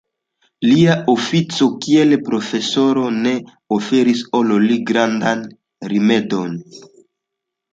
[0.67, 3.35] Lia ofico kiel profesoro ne
[3.77, 5.45] oferis al li grandajn
[5.93, 6.61] rimedojn.